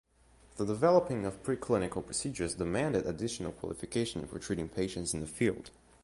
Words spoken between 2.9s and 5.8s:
additional qualification for treating patients in the field.